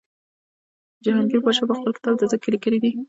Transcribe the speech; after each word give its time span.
جهانګیر 1.05 1.39
پادشاه 1.45 1.67
په 1.69 1.75
خپل 1.77 1.91
کتاب 1.97 2.13
تزک 2.21 2.39
کې 2.43 2.49
لیکلي 2.53 2.79
دي. 2.83 2.91